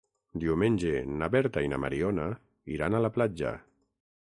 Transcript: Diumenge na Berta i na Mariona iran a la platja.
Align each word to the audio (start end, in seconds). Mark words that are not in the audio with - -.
Diumenge 0.43 0.93
na 1.19 1.27
Berta 1.35 1.63
i 1.67 1.71
na 1.73 1.79
Mariona 1.83 2.27
iran 2.77 2.99
a 2.99 3.03
la 3.07 3.13
platja. 3.19 3.53